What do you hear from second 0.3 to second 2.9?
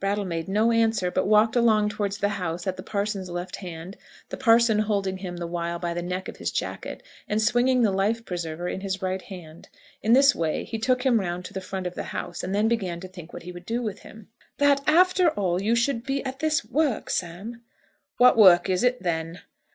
no answer, but walked along towards the house at the